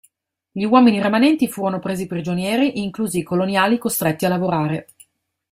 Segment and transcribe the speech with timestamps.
[0.51, 4.87] Gli uomini rimanenti furono presi prigionieri, inclusi i coloniali costretti a lavorare.